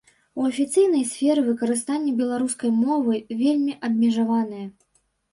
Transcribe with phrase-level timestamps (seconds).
[0.41, 4.63] У афіцыйнай сферы выкарыстанне беларускай мовы вельмі абмежаванае.